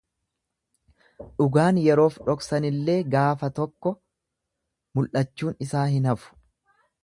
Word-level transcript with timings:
Dhugaan 1.41 1.79
yeroof 1.87 2.17
dhoksanillee 2.31 2.97
gaafa 3.17 3.51
tokko 3.61 3.93
mul'achuun 4.97 5.63
isaa 5.67 5.89
hin 5.97 6.13
hafu. 6.15 6.37